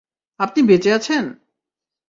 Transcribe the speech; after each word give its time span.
আপনি 0.39 0.61
বেঁচে 0.63 0.89
আছেন? 0.93 1.23